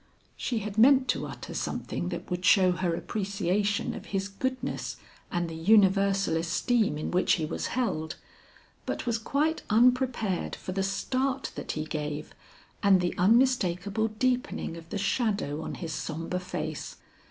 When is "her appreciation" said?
2.71-3.93